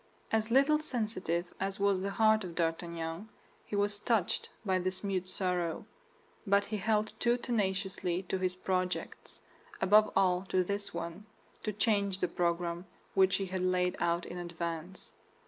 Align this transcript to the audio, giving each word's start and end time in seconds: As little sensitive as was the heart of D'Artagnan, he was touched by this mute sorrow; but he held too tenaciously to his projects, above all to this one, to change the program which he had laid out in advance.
As 0.31 0.49
little 0.49 0.79
sensitive 0.79 1.53
as 1.59 1.79
was 1.79 2.01
the 2.01 2.09
heart 2.09 2.43
of 2.43 2.55
D'Artagnan, 2.55 3.29
he 3.63 3.75
was 3.75 3.99
touched 3.99 4.49
by 4.65 4.79
this 4.79 5.03
mute 5.03 5.29
sorrow; 5.29 5.85
but 6.47 6.65
he 6.65 6.77
held 6.77 7.13
too 7.19 7.37
tenaciously 7.37 8.23
to 8.23 8.39
his 8.39 8.55
projects, 8.55 9.41
above 9.79 10.11
all 10.15 10.41
to 10.45 10.63
this 10.63 10.91
one, 10.91 11.27
to 11.61 11.71
change 11.71 12.17
the 12.17 12.27
program 12.27 12.87
which 13.13 13.35
he 13.35 13.45
had 13.45 13.61
laid 13.61 13.95
out 14.01 14.25
in 14.25 14.39
advance. 14.39 15.11